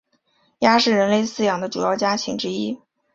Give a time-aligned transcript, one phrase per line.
[0.61, 2.81] 鸭是人类饲养的主要家禽之一。